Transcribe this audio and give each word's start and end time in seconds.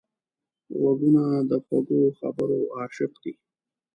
غوږونه 0.79 1.23
د 1.49 1.51
خوږو 1.65 2.01
خبرو 2.19 2.59
عاشق 2.75 3.11
دي 3.23 3.33